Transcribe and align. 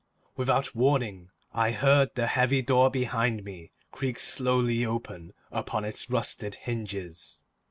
Without 0.35 0.73
warning, 0.73 1.29
I 1.53 1.69
heard 1.73 2.15
the 2.15 2.25
heavy 2.25 2.63
door 2.63 2.89
behind 2.89 3.43
me 3.43 3.69
creak 3.91 4.17
slowly 4.17 4.83
open 4.83 5.31
upon 5.51 5.85
its 5.85 6.09
rusted 6.09 6.55
hinges. 6.55 7.41